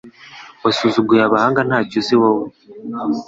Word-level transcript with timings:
wasuzuguye 0.63 1.21
abahanga 1.25 1.61
ntacyo 1.67 1.95
uzi 1.99 2.15
wowe 2.21 2.45